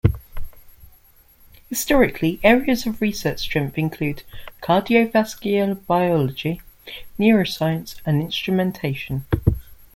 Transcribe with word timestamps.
Historically, 1.69 2.39
areas 2.41 2.87
of 2.87 3.01
research 3.01 3.37
strength 3.39 3.77
include 3.77 4.23
cardiovascular 4.59 5.85
biology, 5.85 6.59
neuroscience, 7.19 8.01
and 8.03 8.19
instrumentation. 8.19 9.25